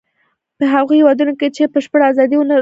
[0.57, 2.59] په هغو هېوادونو کې چې بشپړه ازادي و نه لري.